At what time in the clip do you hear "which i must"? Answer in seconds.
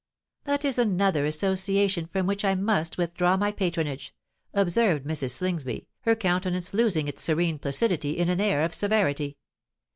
2.25-2.97